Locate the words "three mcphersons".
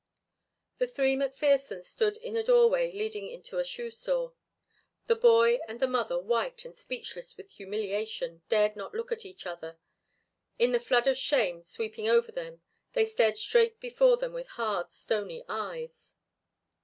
0.87-1.83